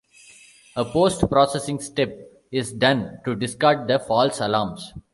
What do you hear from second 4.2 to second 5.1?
alarms.